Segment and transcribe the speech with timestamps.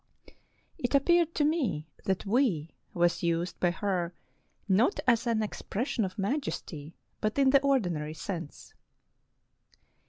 [0.79, 4.15] It appeared to me that" we" was used by her
[4.67, 8.73] not as an expression of majesty, but in the ordinary sense.